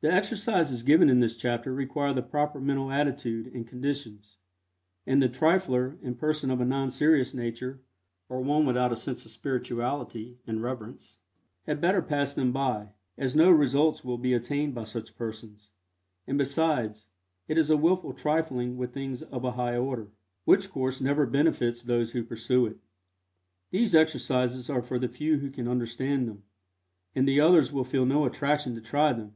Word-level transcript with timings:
The 0.00 0.12
exercises 0.12 0.84
given 0.84 1.10
in 1.10 1.18
this 1.18 1.36
chapter 1.36 1.74
require 1.74 2.14
the 2.14 2.22
proper 2.22 2.60
mental 2.60 2.92
attitude 2.92 3.48
and 3.48 3.66
conditions, 3.66 4.38
and 5.08 5.20
the 5.20 5.28
trifler 5.28 5.98
and 6.04 6.16
person 6.16 6.52
of 6.52 6.60
a 6.60 6.64
non 6.64 6.88
serious 6.92 7.34
nature, 7.34 7.82
or 8.28 8.40
one 8.40 8.64
without 8.64 8.92
a 8.92 8.96
sense 8.96 9.24
of 9.24 9.32
spirituality 9.32 10.38
and 10.46 10.62
reverence, 10.62 11.18
had 11.66 11.80
better 11.80 12.00
pass 12.00 12.32
them 12.32 12.52
by, 12.52 12.90
as 13.16 13.34
no 13.34 13.50
results 13.50 14.04
will 14.04 14.18
be 14.18 14.34
obtained 14.34 14.72
by 14.72 14.84
such 14.84 15.16
persons, 15.16 15.72
and 16.28 16.38
besides 16.38 17.08
it 17.48 17.58
is 17.58 17.68
a 17.68 17.76
wilful 17.76 18.12
trifling 18.12 18.76
with 18.76 18.94
things 18.94 19.22
of 19.24 19.42
a 19.42 19.50
high 19.58 19.76
order, 19.76 20.12
which 20.44 20.70
course 20.70 21.00
never 21.00 21.26
benefits 21.26 21.82
those 21.82 22.12
who 22.12 22.22
pursue 22.22 22.66
it. 22.66 22.76
These 23.72 23.96
exercises 23.96 24.70
are 24.70 24.80
for 24.80 25.00
the 25.00 25.08
few 25.08 25.38
who 25.38 25.50
can 25.50 25.66
understand 25.66 26.28
them, 26.28 26.44
and 27.16 27.26
the 27.26 27.40
others 27.40 27.72
will 27.72 27.82
feel 27.82 28.06
no 28.06 28.26
attraction 28.26 28.76
to 28.76 28.80
try 28.80 29.12
them. 29.12 29.34